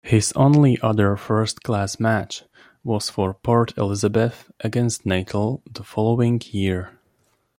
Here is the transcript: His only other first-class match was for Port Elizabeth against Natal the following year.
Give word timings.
His 0.03 0.33
only 0.35 0.81
other 0.81 1.15
first-class 1.15 1.99
match 1.99 2.43
was 2.83 3.11
for 3.11 3.35
Port 3.35 3.77
Elizabeth 3.77 4.49
against 4.61 5.05
Natal 5.05 5.61
the 5.71 5.83
following 5.83 6.41
year. 6.49 6.97